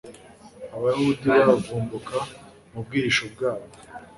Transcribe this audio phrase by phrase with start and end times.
[0.75, 2.17] abayahudi bavumbuka
[2.71, 3.67] mu bwihisho bwabo